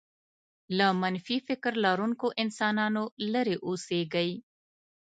[0.77, 3.03] له منفي فکر لرونکو انسانانو
[3.33, 4.29] لرې اوسېږئ.